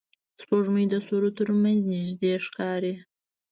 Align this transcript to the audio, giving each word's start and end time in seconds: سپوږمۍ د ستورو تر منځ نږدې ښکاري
سپوږمۍ 0.41 0.85
د 0.89 0.95
ستورو 1.05 1.29
تر 1.37 1.47
منځ 1.61 1.81
نږدې 1.93 2.31
ښکاري 2.45 2.93